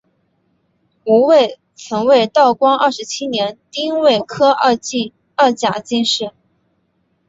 [1.05, 4.75] 吴慰曾为道光二十七年丁未科二
[5.53, 6.31] 甲进士。